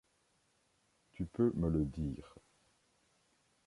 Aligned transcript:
tu 1.11 1.27
peux 1.27 1.51
me 1.53 1.69
le 1.69 1.85
dire. 1.85 2.33